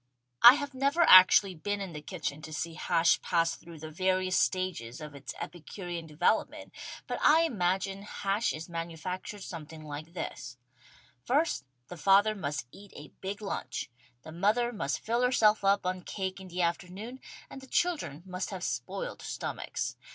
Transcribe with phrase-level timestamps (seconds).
[0.41, 4.35] I have never actually been in the kitchen to see hash pass through the various
[4.35, 6.71] stages of its epicurean develop ment,
[7.05, 10.57] but I imagine hash is manufactured something like this:
[11.23, 13.91] First the father must eat a big lunch,
[14.23, 18.49] the mother must fill herself up on cake in the afternoon and the children must
[18.49, 19.97] have spoiled stomachs.